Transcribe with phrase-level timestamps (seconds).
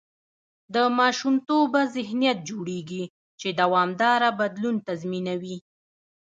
[0.73, 3.03] د ماشومتوبه ذهنیت جوړېږي،
[3.39, 5.57] چې دوامداره بدلون تضمینوي.